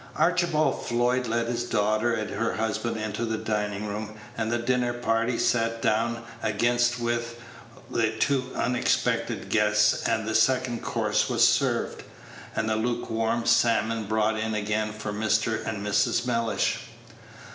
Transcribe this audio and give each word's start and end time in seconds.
Archibald 0.15 0.83
Floyd 0.83 1.27
led 1.27 1.45
his 1.45 1.63
daughter 1.63 2.11
and 2.11 2.31
her 2.31 2.53
husband 2.55 2.97
into 2.97 3.23
the 3.23 3.37
dining 3.37 3.85
room, 3.85 4.15
and 4.35 4.51
the 4.51 4.57
dinner 4.57 4.93
party 4.93 5.37
sat 5.37 5.79
down 5.79 6.23
against 6.41 6.99
with 6.99 7.39
the 7.87 8.09
two 8.17 8.49
unexpected 8.55 9.49
guests, 9.49 10.01
and 10.07 10.27
the 10.27 10.33
second 10.33 10.81
course 10.81 11.29
was 11.29 11.47
served, 11.47 12.01
and 12.55 12.67
the 12.67 12.75
lukewarm 12.77 13.45
salmon 13.45 14.05
brought 14.05 14.39
in 14.39 14.55
again 14.55 14.91
for 14.91 15.13
Mr. 15.13 15.63
and 15.67 15.85
Mrs. 15.85 16.25
Mellish. 16.25 16.79